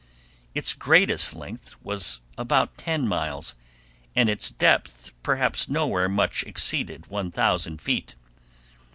[0.55, 3.53] Its greatest length was about ten miles,
[4.15, 8.15] and its depth perhaps nowhere much exceeded 1000 feet.